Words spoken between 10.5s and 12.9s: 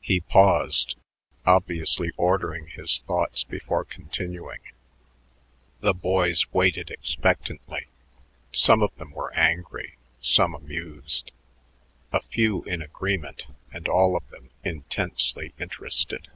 amused, a few in